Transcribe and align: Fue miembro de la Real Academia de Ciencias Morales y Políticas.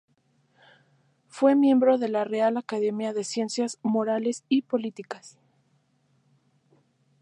Fue 1.27 1.53
miembro 1.55 1.99
de 1.99 2.07
la 2.09 2.23
Real 2.23 2.57
Academia 2.57 3.13
de 3.13 3.23
Ciencias 3.23 3.77
Morales 3.83 4.43
y 4.49 4.63
Políticas. 4.63 5.37